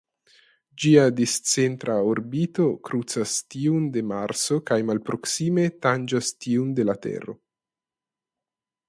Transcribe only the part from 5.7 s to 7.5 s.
tanĝas tiun de la Tero.